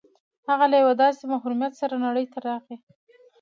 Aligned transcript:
هغه 0.49 0.65
له 0.71 0.77
يوه 0.83 0.93
داسې 1.03 1.23
محروميت 1.31 1.73
سره 1.81 1.95
نړۍ 2.05 2.25
ته 2.33 2.39
راغی. 2.47 2.75